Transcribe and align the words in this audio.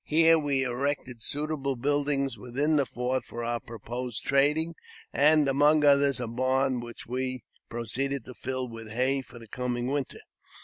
Here 0.03 0.39
we 0.39 0.63
erected 0.63 1.21
suitable 1.21 1.75
buildings 1.75 2.35
within 2.35 2.75
the 2.75 2.87
fort 2.87 3.23
for 3.23 3.43
our 3.43 3.59
proposed 3.59 4.23
trading, 4.23 4.73
and, 5.13 5.47
among 5.47 5.85
others, 5.85 6.19
a 6.19 6.25
barn, 6.27 6.79
which 6.79 7.05
we 7.05 7.43
proceeded 7.69 8.25
to 8.25 8.33
fill 8.33 8.67
with 8.67 8.89
hay 8.89 9.21
for 9.21 9.37
the 9.37 9.47
coming 9.47 9.85
winter. 9.91 10.21